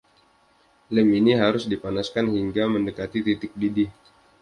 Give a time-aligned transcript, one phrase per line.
[0.93, 3.89] Lem ini harus dipanaskan hingga mendekati titik didih.